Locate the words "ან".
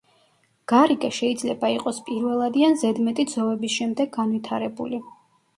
2.71-2.79